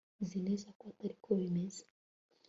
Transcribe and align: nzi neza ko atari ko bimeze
nzi 0.23 0.37
neza 0.47 0.67
ko 0.79 0.83
atari 0.91 1.15
ko 1.23 1.29
bimeze 1.39 1.83